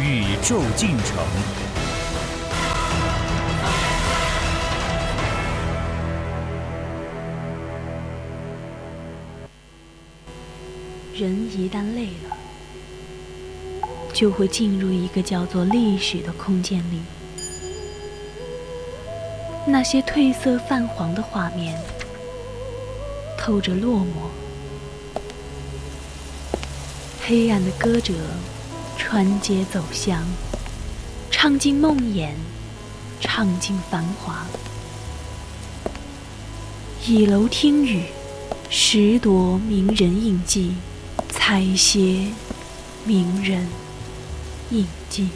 [0.00, 1.16] 宇宙进程。
[11.14, 12.36] 人一旦累了，
[14.12, 17.00] 就会进入一个叫做历史的空间里。
[19.64, 21.78] 那些褪色泛黄的画面，
[23.38, 24.30] 透着落寞。
[27.24, 28.14] 黑暗的歌者
[29.12, 30.24] 穿街走巷，
[31.30, 32.30] 唱尽梦魇，
[33.20, 34.46] 唱尽繁华。
[37.04, 38.04] 倚楼听雨，
[38.70, 40.76] 拾夺名人印记，
[41.28, 42.30] 采撷
[43.04, 43.68] 名人
[44.70, 45.28] 印记。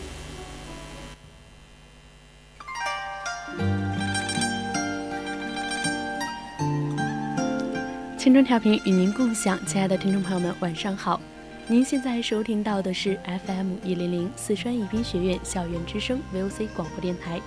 [8.17, 11.21] 青春调频与您共享，亲爱的听众朋友们，晚上好！
[11.69, 17.41] 您现在收听到的是 FM 一零零四川宜宾学院校园之声 VOC 广播电台，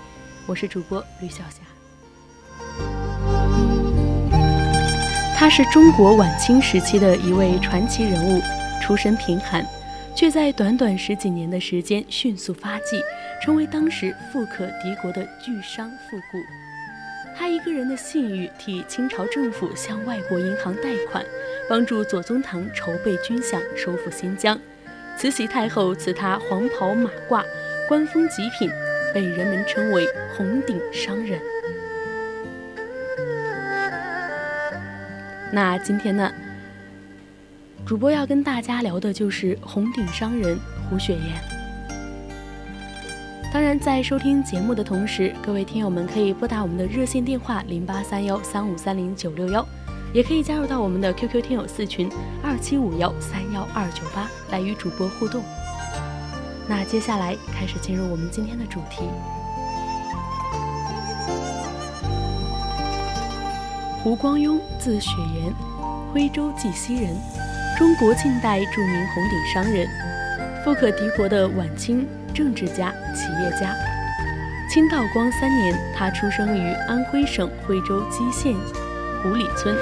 [0.46, 1.62] 我是主播吕晓霞。
[5.38, 8.42] 他是中国晚清时期的一位传奇人物，
[8.82, 9.66] 出身贫寒，
[10.14, 13.02] 却在短短十几年的时间迅速发迹，
[13.42, 16.69] 成为当时富可敌国的巨商富贾。
[17.40, 21.26] 他一个人的信誉，替清朝政府向外国银行贷款，
[21.70, 24.60] 帮助左宗棠筹备军饷，收复新疆。
[25.18, 27.42] 慈禧太后赐他黄袍马褂，
[27.88, 28.70] 官封极品，
[29.14, 31.40] 被人们称为红顶商人。
[35.54, 36.30] 那今天呢，
[37.86, 40.60] 主播要跟大家聊的就是红顶商人
[40.90, 41.49] 胡雪岩。
[43.52, 49.68] 当然，在收听节目的同时，各位听友们可以拨打我们的热线电话零八三幺三五三零九六幺，
[50.14, 52.08] 也可以加入到我们的 QQ 听友四群
[52.44, 55.44] 二七五幺三幺二九八来与主播互动。
[56.68, 59.10] 那接下来开始进入我们今天的主题。
[64.04, 65.52] 胡光庸，字雪岩，
[66.14, 67.18] 徽州绩溪人，
[67.80, 69.88] 中国近代著名红顶商人，
[70.64, 72.08] 富可敌国的晚清。
[72.34, 73.76] 政治家、企业家。
[74.70, 78.54] 清道光三年，他出生于安徽省徽州蓟县
[79.22, 79.76] 湖里村。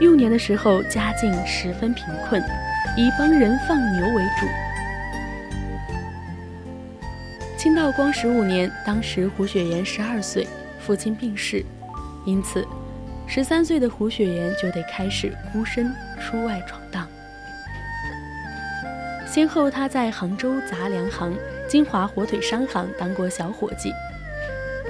[0.00, 2.42] 幼年的时候，家境十分贫困，
[2.96, 4.46] 以帮人放牛为主。
[7.56, 10.46] 清道光十五年，当时胡雪岩十二岁，
[10.80, 11.64] 父亲病逝，
[12.24, 12.66] 因此，
[13.26, 17.06] 十三岁的胡雪岩就得开始孤身出外闯荡。
[19.34, 21.36] 先后，他在杭州杂粮行。
[21.66, 23.90] 金华火腿商行当过小伙计，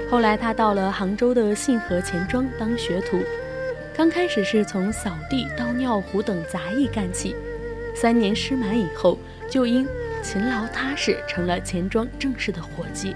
[0.07, 3.17] 后来他到了杭州的信和钱庄当学徒。
[3.97, 7.35] 刚开始是从扫地、倒尿壶等杂役干起，
[7.95, 9.17] 三年师满以后，
[9.49, 9.87] 就因
[10.21, 13.15] 勤劳踏实成了钱庄正式的伙计。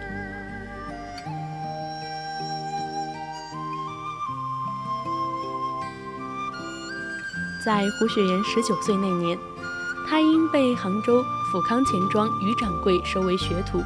[7.64, 9.38] 在胡雪岩十九岁那年。
[10.10, 13.80] 他因被杭州富康钱庄于掌柜收为学徒，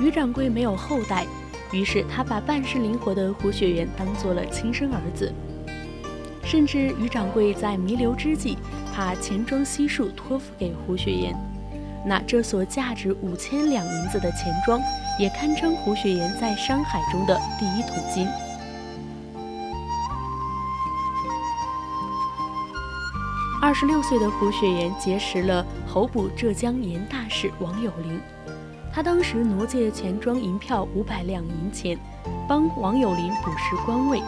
[0.00, 1.26] 于掌柜没有后代，
[1.72, 5.30] 于是他把办事灵活的胡雪岩当做了亲生儿子。
[6.42, 8.56] 甚至于掌柜在弥留之际，
[8.96, 11.36] 把钱庄悉数托付给胡雪岩。
[12.06, 14.80] 那这所价值五千两银子的钱庄，
[15.20, 18.26] 也堪称胡雪岩在商海中的第一桶金。
[23.72, 28.20] 二十六岁的胡雪岩结识了候补浙江盐大使王有龄，
[28.92, 31.98] 他当时挪借钱庄银票五百两银钱，
[32.46, 34.20] 帮王有龄补食官位。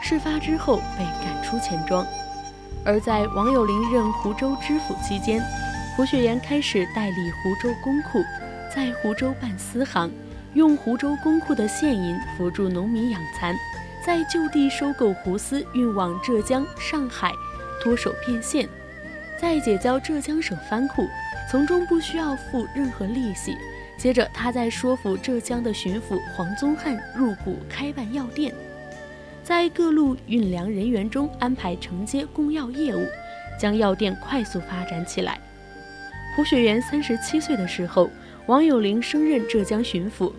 [0.00, 2.06] 事发之后被赶出钱庄，
[2.86, 5.42] 而在王有龄任湖州知府期间，
[5.94, 8.18] 胡雪岩开始代理湖州公库，
[8.74, 10.10] 在湖州办私行，
[10.54, 13.54] 用湖州公库的现银辅助农民养蚕，
[14.02, 17.30] 在就地收购湖丝运往浙江、上海。
[17.80, 18.68] 脱手变现，
[19.40, 21.06] 再解交浙江省藩库，
[21.50, 23.56] 从中不需要付任何利息。
[23.96, 28.54] 接着，他在说服浙江的巡抚黄宗汉入股开办药店，
[29.42, 33.04] 在各路运粮人员中安排承接供药业务，
[33.58, 35.40] 将药店快速发展起来。
[36.36, 38.08] 胡雪岩三十七岁的时候，
[38.46, 40.32] 王有龄升任浙江巡抚。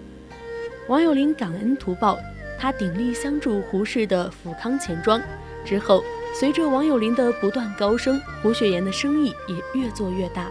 [0.87, 2.17] 王有龄感恩图报，
[2.57, 5.21] 他鼎力相助胡氏的福康钱庄。
[5.65, 6.01] 之后，
[6.33, 10.49] 随着王有龄的不断高升，胡雪岩的生意也越做越大。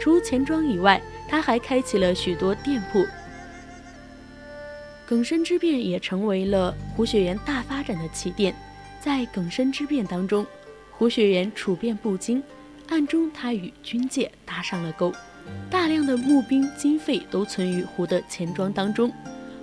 [0.00, 3.06] 除钱庄以外，他还开启了许多店铺。
[5.06, 8.54] 耿生之变也成为了胡雪岩大发展的起点。
[9.00, 10.44] 在耿生之变当中，
[10.90, 12.42] 胡雪岩处变不惊，
[12.88, 15.12] 暗中他与军界搭上了钩，
[15.70, 19.12] 大量的募兵经费都存于胡的钱庄当中。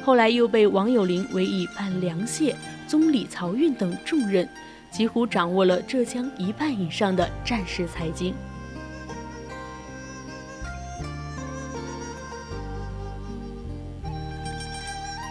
[0.02, 2.56] 后来又被王有龄委以办粮械、
[2.88, 4.48] 宗理漕运等重任，
[4.96, 8.34] 几乎掌握了浙江一半以上的战事财经。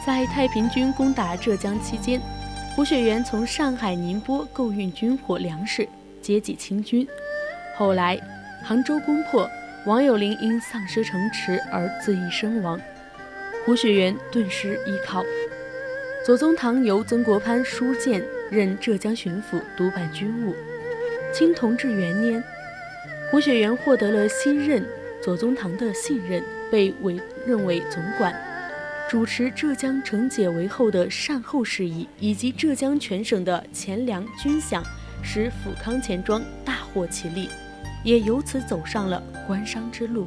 [0.06, 2.20] 在太平军攻打浙江期间。
[2.76, 5.88] 胡雪岩从上海、宁波购运军火、粮食，
[6.20, 7.06] 接济清军。
[7.78, 8.20] 后来，
[8.64, 9.48] 杭州攻破，
[9.86, 12.78] 王有龄因丧失城池而自缢身亡，
[13.64, 15.22] 胡雪岩顿时依靠。
[16.26, 18.20] 左宗棠由曾国藩书荐
[18.54, 20.54] 任浙江巡抚，督办军务。
[21.32, 22.42] 清同治元年，
[23.30, 24.86] 胡雪岩获得了新任
[25.20, 26.40] 左宗棠的信任，
[26.70, 28.32] 被委任为总管。
[29.10, 34.82] 主持浙江惩解为后的善后事宜，以及浙江全省的钱粮军饷，
[35.22, 37.48] 使阜康钱庄大获其利，
[38.04, 40.26] 也由此走上了官商之路。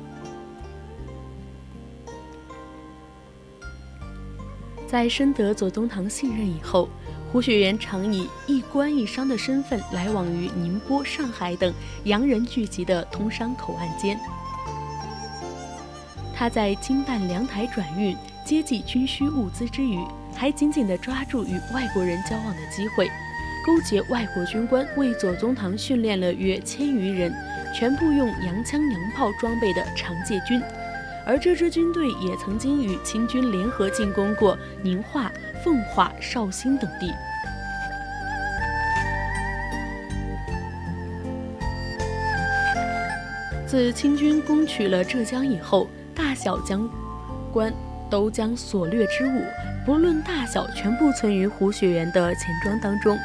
[4.85, 6.87] 在深得左宗棠信任以后，
[7.31, 11.73] 胡雪岩常以一官一商的身份来往于宁波、上海等
[12.05, 14.19] 洋人聚集的通商口岸间。
[16.35, 18.15] 他在经办粮台转运。
[18.45, 19.99] 接济军需物资之余，
[20.33, 23.05] 还紧紧地抓住与外国人交往的机会，
[23.65, 27.29] 勾结外国军官为左宗棠训练了约千余人，
[27.77, 30.61] 全部用洋枪洋炮装备的长界军。
[31.25, 35.29] 而这支军队也曾经与清军联合进攻过宁化、
[35.63, 37.13] 奉化、绍兴等地。
[43.65, 46.89] 自清军攻取了浙江以后，大小将
[47.51, 47.73] 官。
[48.09, 49.43] 都将所掠之物，
[49.85, 53.19] 不论大小，全部存于胡雪岩的钱庄当中。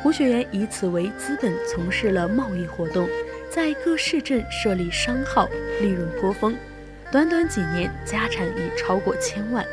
[0.00, 3.08] 胡雪岩以此为资本，从事了贸易活动，
[3.50, 5.48] 在各市镇设立商号，
[5.80, 6.54] 利润颇丰。
[7.10, 9.66] 短短几年，家产已超过千万。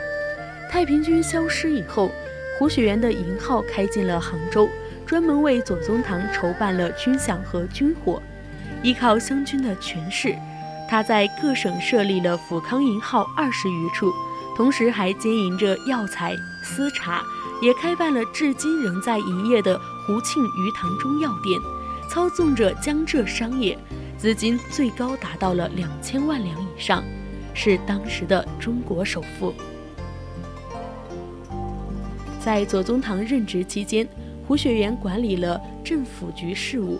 [0.71, 2.09] 太平军消失以后，
[2.57, 4.69] 胡雪岩的银号开进了杭州，
[5.05, 8.23] 专门为左宗棠筹办了军饷和军火。
[8.81, 10.33] 依靠湘军的权势，
[10.89, 14.09] 他在各省设立了抚康银号二十余处。
[14.55, 16.33] 同时还经营着药材、
[16.63, 17.21] 丝茶，
[17.61, 19.77] 也开办了至今仍在营业的
[20.07, 21.59] 胡庆余堂中药店，
[22.09, 23.77] 操纵着江浙商业，
[24.17, 27.03] 资金最高达到了两千万两以上，
[27.53, 29.53] 是当时的中国首富。
[32.43, 34.07] 在左宗棠任职期间，
[34.47, 36.99] 胡雪岩管理了政府局事务，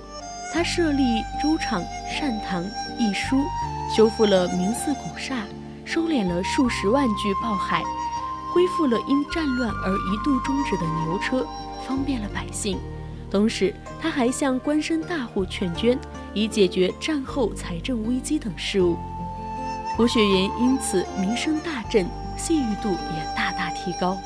[0.53, 1.03] 他设立
[1.41, 2.63] 粥厂、善堂、
[2.99, 3.43] 义书，
[3.95, 5.43] 修复了明寺古刹。
[5.83, 7.83] 收敛了数十万具暴海，
[8.53, 11.45] 恢复了因战乱而一度终止的牛车，
[11.85, 12.77] 方便了百姓。
[13.29, 15.99] 同时，他还向官绅大户劝捐，
[16.33, 18.95] 以解决战后财政危机等事务。
[19.97, 22.07] 胡雪岩因此名声大振，
[22.37, 24.17] 信誉度也大大提高。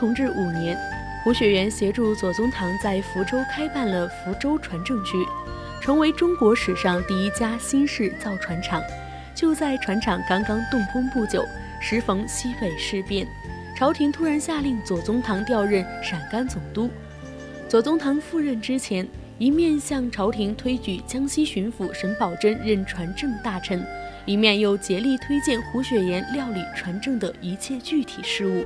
[0.00, 0.74] 同治五年。
[1.22, 5.18] 胡雪岩协助左宗棠在福州开办了福州船政局，
[5.78, 8.82] 成为中国史上第一家新式造船厂。
[9.34, 11.44] 就在船厂刚刚动工不久，
[11.78, 13.28] 时逢西北事变，
[13.76, 16.88] 朝廷突然下令左宗棠调任陕甘总督。
[17.68, 23.86] 左宗棠赴任之前，一面向朝廷推举江西巡抚沈葆桢任船政大臣，
[24.24, 28.64] 一面又竭力推荐胡雪岩料理船政的一切具体事务。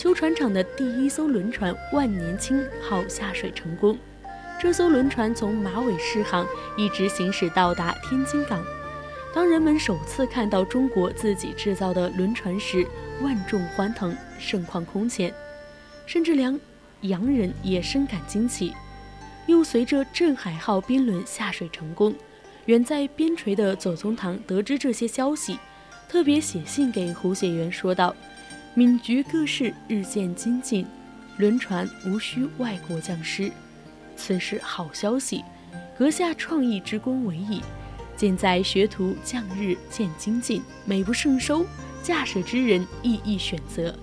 [0.00, 3.98] 秋船厂的第一艘轮船“万年青”号下水成功。
[4.58, 8.64] 这艘轮船从马尾试航，一直行驶到达天津港。
[9.34, 12.86] 当人们首次看到中国自己制造的轮船时，
[13.20, 15.30] 万众欢腾，盛况空前，
[16.06, 16.58] 甚至连
[17.02, 18.72] 洋人也深感惊奇。
[19.44, 22.14] 又随着“镇海号”宾轮下水成功，
[22.64, 25.58] 远在边陲的左宗棠得知这些消息，
[26.08, 28.16] 特别写信给胡雪岩说道。
[28.72, 30.86] 闽局各市日渐精进，
[31.38, 33.50] 轮船无需外国匠师，
[34.16, 35.44] 此是好消息。
[35.98, 37.60] 阁下创意之功伟矣，
[38.16, 41.66] 建在学徒匠日渐精进，美不胜收。
[42.00, 43.94] 驾驶之人亦易选择，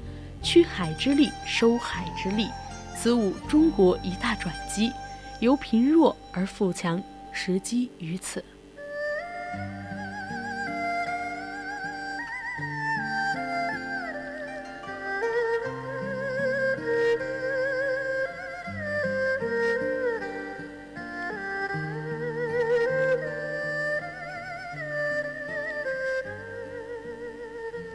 [0.44, 2.48] 驱海之力，收海之力，
[2.96, 4.92] 此吾中国一大转机，
[5.40, 8.44] 由贫弱而富强，时机于此。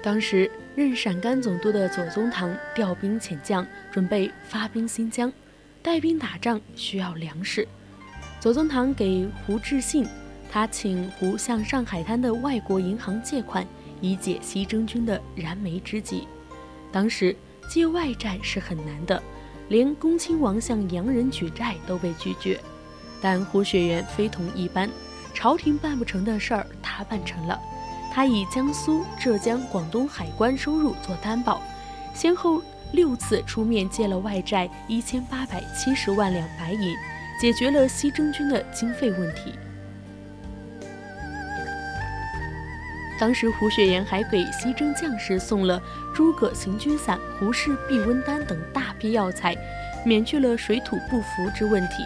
[0.03, 5.33] 当时任陕甘总督的左宗棠调兵遣将，准备发兵新疆，
[5.81, 7.67] 带兵打仗需要粮食。
[8.41, 10.05] 左宗棠给胡致信，
[10.51, 13.65] 他请胡向上海滩的外国银行借款，
[14.01, 16.27] 以解西征军的燃眉之急。
[16.91, 17.35] 当时
[17.71, 19.23] 借外债是很难的，
[19.69, 22.59] 连恭亲王向洋人举债都被拒绝。
[23.21, 24.91] 但胡雪岩非同一般，
[25.33, 27.57] 朝廷办不成的事儿，他办成了。
[28.15, 31.63] 他以江苏、浙江、广东海关收入做担保，
[32.13, 32.61] 先后
[32.93, 36.95] 六次出面借了外债一千八百七十万两白银，
[37.41, 39.55] 解决了西征军的经费问题。
[43.19, 45.81] 当时胡雪岩还给西征将士送了
[46.15, 49.57] 诸葛行军伞、胡氏避瘟丹等大批药材，
[50.05, 52.05] 免去了水土不服之问题。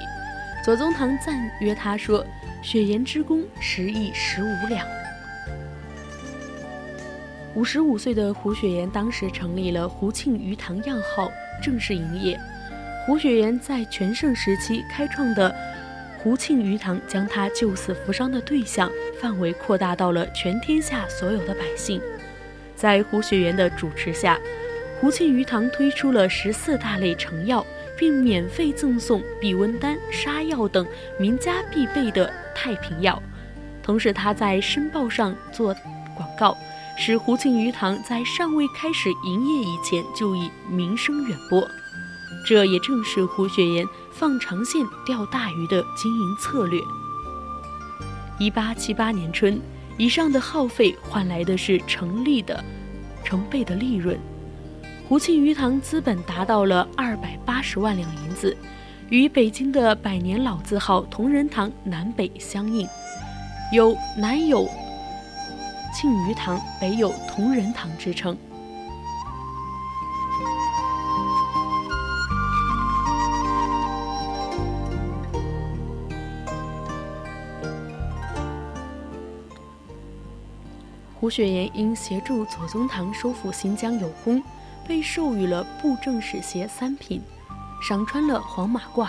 [0.62, 2.24] 左宗棠赞曰：“他说，
[2.62, 4.86] 雪岩之功，十亿十五两。”
[7.56, 11.32] 五十五岁的胡雪岩当时成立了胡庆余堂药号，
[11.62, 12.38] 正式营业。
[13.06, 15.56] 胡雪岩在全盛时期开创的
[16.18, 21.98] 胡庆余堂，将他救死扶伤的对象范围扩大到了全天下所有的百姓。
[22.74, 24.38] 在胡雪岩的主持下，
[25.00, 27.64] 胡庆余堂推出了十四大类成药，
[27.96, 30.86] 并免费赠送避瘟丹、杀药等
[31.18, 33.22] 民家必备的太平药。
[33.82, 35.74] 同时，他在申报上做
[36.14, 36.54] 广告。
[36.98, 41.68] 使胡庆余堂在尚未开始营业以前就已名声远播，
[42.46, 46.80] 这也正是胡雪岩放长线钓大鱼的经营策略。
[48.38, 49.60] 一八七八年春，
[49.98, 52.64] 以上的耗费换来的是成立的
[53.22, 54.18] 成倍的利润。
[55.06, 58.56] 胡庆余堂资本达到了二百八十万两银子，
[59.10, 62.88] 与北京的百年老字号同仁堂南北相应，
[63.72, 64.66] 有南有。
[65.98, 68.36] 庆余堂北有同仁堂之称。
[81.14, 84.42] 胡雪岩因协助左宗棠收复新疆有功，
[84.86, 87.22] 被授予了布政使衔三品，
[87.80, 89.08] 赏穿了黄马褂，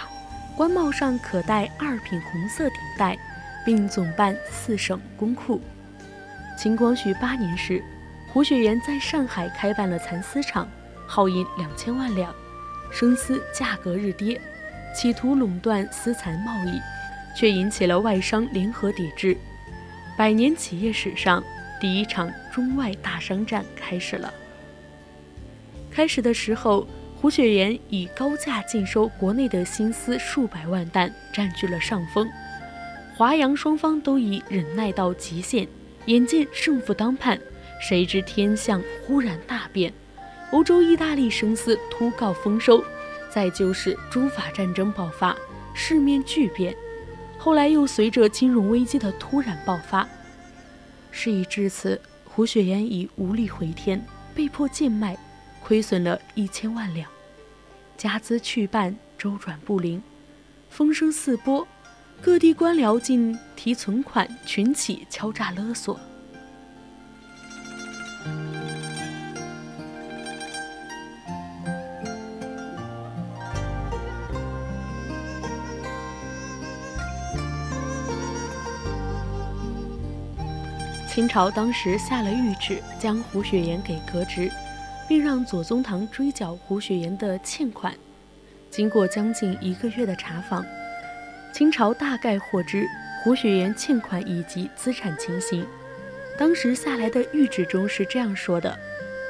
[0.55, 3.17] 官帽上可戴二品红色顶戴，
[3.65, 5.59] 并总办四省公库。
[6.57, 7.83] 清光绪八年时，
[8.33, 10.67] 胡雪岩在上海开办了蚕丝厂，
[11.05, 12.33] 耗银两千万两，
[12.91, 14.41] 生丝价格日跌，
[14.95, 16.81] 企图垄断丝蚕贸易，
[17.37, 19.37] 却引起了外商联合抵制。
[20.17, 21.43] 百年企业史上
[21.79, 24.33] 第一场中外大商战开始了。
[25.91, 26.87] 开始的时候，
[27.21, 32.27] 胡雪岩以高价进收国内的新丝数百万担，占据了上风。
[33.15, 35.67] 华洋双方都已忍耐到极限。
[36.07, 37.37] 眼见胜负当判，
[37.81, 39.93] 谁知天象忽然大变，
[40.51, 42.81] 欧洲意大利生丝突告丰收，
[43.29, 45.35] 再就是中法战争爆发，
[45.73, 46.73] 世面巨变，
[47.37, 50.07] 后来又随着金融危机的突然爆发，
[51.11, 54.01] 事已至此，胡雪岩已无力回天，
[54.33, 55.17] 被迫贱卖，
[55.61, 57.09] 亏损了一千万两，
[57.97, 60.01] 家资去半，周转不灵，
[60.69, 61.67] 风声四播。
[62.21, 65.99] 各地官僚竟提存款，群起敲诈勒索。
[81.07, 84.51] 清朝当时下了谕旨，将胡雪岩给革职，
[85.07, 87.91] 并让左宗棠追缴胡雪岩的欠款。
[88.69, 90.63] 经过将近一个月的查访。
[91.53, 92.85] 清朝大概获知
[93.23, 95.65] 胡雪岩欠款以及资产情形，
[96.37, 98.77] 当时下来的谕旨中是这样说的：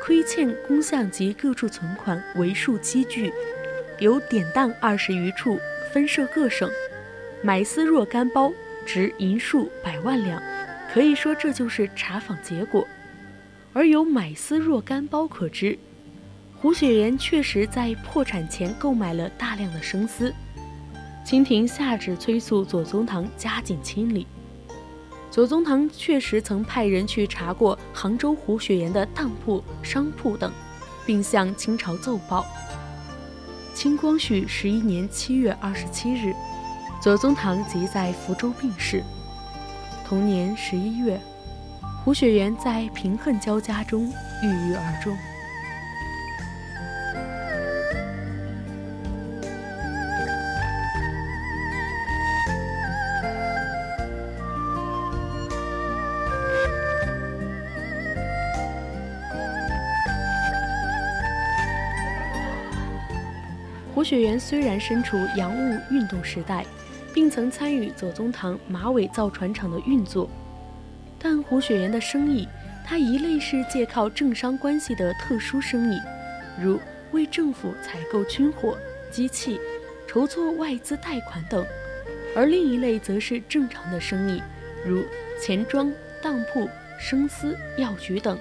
[0.04, 3.32] 亏欠公项及各处存款为数积聚，
[4.00, 5.58] 有典当二十余处，
[5.94, 6.70] 分设各省，
[7.42, 8.52] 买丝若干包，
[8.86, 10.42] 值银数百万两。
[10.94, 12.88] 可以说这就是查访结果。
[13.74, 15.78] 而有买丝若干包可知，
[16.60, 20.34] 胡雪岩确实在破产前购买了大量的生丝。
[21.28, 24.26] 清廷下旨催促左宗棠加紧清理。
[25.30, 30.50] 左宗棠确实曾派人去查过杭州胡雪岩的当铺、商铺等，
[31.06, 32.46] 并向清朝奏报。
[33.74, 36.34] 清光绪十一年七月二十七日，
[37.02, 39.04] 左宗棠即在福州病逝。
[40.08, 41.20] 同年十一月，
[42.06, 44.10] 胡雪岩在贫恨交加中
[44.42, 45.14] 郁郁而终。
[64.08, 66.66] 雪岩虽然身处洋务运动时代，
[67.14, 70.30] 并曾参与左宗棠马尾造船厂的运作，
[71.20, 72.48] 但胡雪岩的生意，
[72.86, 76.00] 他一类是借靠政商关系的特殊生意，
[76.58, 76.80] 如
[77.12, 78.78] 为政府采购军火、
[79.12, 79.60] 机器、
[80.08, 81.66] 筹措外资贷款等；
[82.34, 84.42] 而另一类则是正常的生意，
[84.86, 85.04] 如
[85.42, 85.92] 钱庄、
[86.24, 88.40] 当铺、生丝、药局等。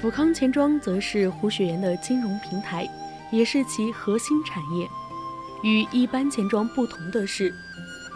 [0.00, 2.86] 富康钱庄则是胡雪岩的金融平台，
[3.32, 4.86] 也是其核心产业。
[5.62, 7.52] 与一般钱庄不同的是，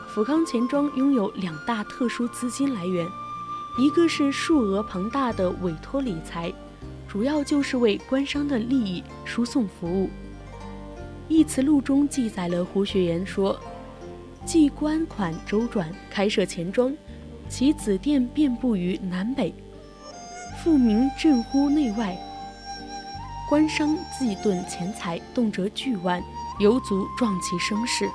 [0.08, 3.08] 富康钱庄拥有两大特殊资金来源，
[3.78, 6.52] 一个是数额庞大的委托理财，
[7.08, 10.10] 主要就是为官商的利益输送服务。
[11.28, 13.58] 一词录中记载了胡雪岩说
[14.44, 16.94] ：“既官款周转，开设钱庄，
[17.48, 19.52] 其子店遍布于南北。”
[20.62, 22.14] 富民震乎内外，
[23.48, 26.22] 官商既顿钱财，动辄巨万，
[26.58, 28.06] 犹足壮其声势。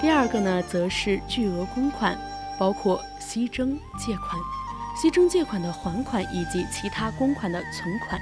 [0.00, 2.16] 第二个呢，则是巨额公款，
[2.60, 4.40] 包括息征借款、
[4.96, 8.20] 息征借款的还款以及其他公款的存款。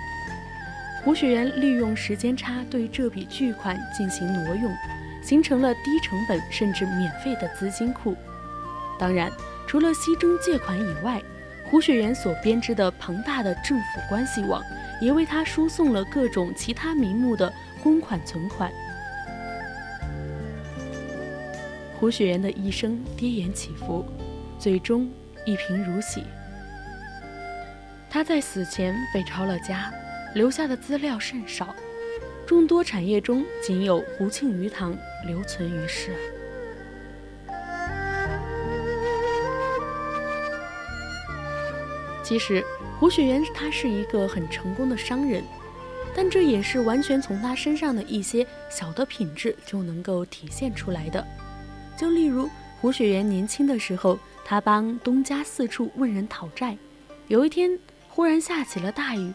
[1.05, 4.73] 胡雪岩利用时间差对这笔巨款进行挪用，
[5.21, 8.17] 形成了低成本甚至免费的资金库。
[8.99, 9.31] 当然，
[9.67, 11.21] 除了息征借款以外，
[11.69, 14.63] 胡雪岩所编织的庞大的政府关系网，
[15.01, 18.71] 也为他输送了各种其他名目的公款存款。
[21.99, 24.07] 胡雪岩的一生跌宕起伏，
[24.57, 25.11] 最终
[25.45, 26.23] 一贫如洗。
[28.09, 29.93] 他在死前被抄了家。
[30.35, 31.75] 留下的资料甚少，
[32.47, 36.15] 众多产业中仅有胡庆余堂留存于世。
[42.23, 42.65] 其实，
[42.99, 45.45] 胡雪岩他是一个很成功的商人，
[46.15, 51.27] 但这也是完全从他身上的一些小的品质就能够体现出来的。
[51.95, 52.49] 就例如，
[52.81, 56.77] 胡雪岩年轻的时候，他帮东家四处问人讨债，
[57.29, 59.31] 有一天忽然下起了大雨。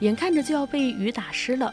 [0.00, 1.72] 眼看着就要被雨打湿了，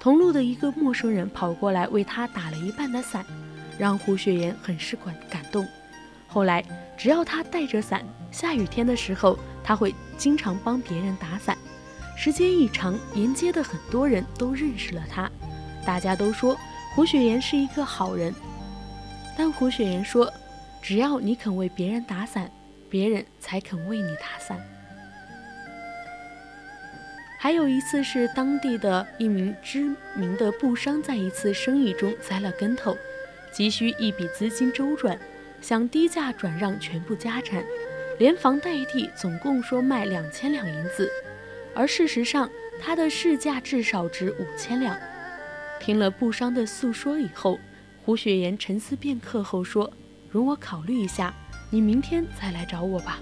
[0.00, 3.24] 同路的一个陌生人跑过来为他打了一半的伞，
[3.78, 5.66] 让胡雪岩很是感感动。
[6.26, 6.64] 后来，
[6.96, 11.56] 只要他带着伞，下雨天的时候，他会经常帮别人打伞。
[12.16, 15.30] 时间一长，沿街的很多人都认识了他，
[15.86, 16.56] 大家都说
[16.94, 18.34] 胡雪岩是一个好人。
[19.36, 20.32] 但胡雪岩说，
[20.82, 22.50] 只要你肯为别人打伞，
[22.90, 24.60] 别人才肯为你打伞。
[27.44, 32.96] 还有一次是当地的一名知名的布商在一次生意中栽了跟头，
[33.52, 35.18] 急需一笔资金周转，
[35.60, 37.62] 想低价转让全部家产，
[38.18, 41.06] 连房带地，总共说卖两千两银子，
[41.74, 42.48] 而事实上
[42.80, 44.98] 他的市价至少值五千两。
[45.78, 47.60] 听了布商的诉说以后，
[48.06, 49.92] 胡雪岩沉思片刻后说
[50.32, 51.34] ：“容我考虑一下，
[51.68, 53.20] 你明天再来找我吧。”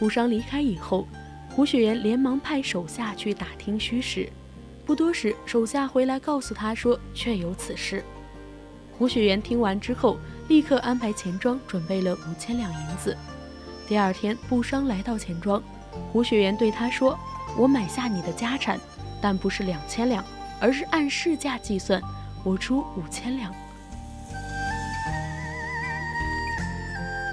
[0.00, 1.06] 布商离开以后。
[1.50, 4.30] 胡雪岩连忙派手下去打听虚实，
[4.86, 8.02] 不多时，手下回来告诉他说确有此事。
[8.96, 10.16] 胡雪岩听完之后，
[10.48, 13.16] 立刻安排钱庄准备了五千两银子。
[13.88, 15.60] 第二天，布商来到钱庄，
[16.12, 17.18] 胡雪岩对他说
[17.58, 18.78] ：“我买下你的家产，
[19.20, 20.24] 但不是两千两，
[20.60, 22.00] 而是按市价计算，
[22.44, 23.52] 我出五千两。”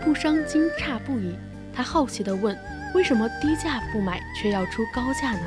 [0.03, 1.35] 布商惊诧不已，
[1.71, 2.57] 他好奇地问。
[2.97, 5.41] 为什么低价不买，却要出高价呢？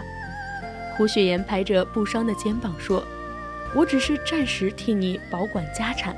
[0.96, 3.04] 胡雪岩拍着布商的肩膀说
[3.74, 6.16] ：“我只是暂时替你保管家产，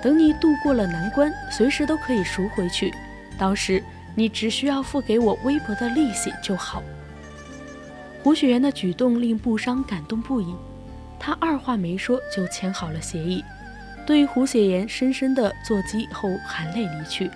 [0.00, 2.94] 等你度过了难关，随时都可以赎回去。
[3.36, 3.82] 到时
[4.14, 6.84] 你只需要付给我微薄的利息就好。”
[8.22, 10.54] 胡雪岩的举动令布商感动不已，
[11.18, 13.44] 他二话没说就签好了协议，
[14.06, 17.28] 对胡雪岩深深的作揖后含泪离去。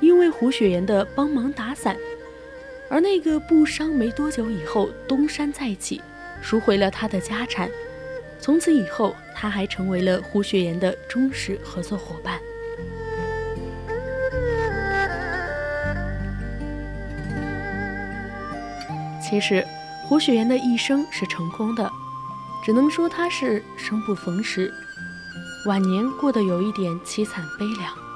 [0.00, 1.94] 因为胡雪岩的帮忙打伞。
[2.90, 6.00] 而那个布商没多久以后东山再起，
[6.40, 7.68] 赎回了他的家产。
[8.40, 12.40] 从此以后，他还成为了胡雪岩的忠实合作伙伴。
[19.20, 19.62] 其实，
[20.06, 21.90] 胡雪岩的一生是成功的，
[22.64, 24.72] 只能说他是生不逢时，
[25.66, 28.07] 晚年过得有一点凄惨悲凉。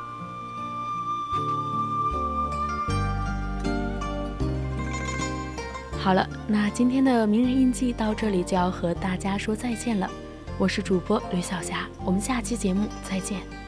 [6.02, 10.10] 好了，那今天的名人印记到这里就要和大家说再见了。
[10.58, 13.61] 我是主播吕小霞，我们下期节目再见。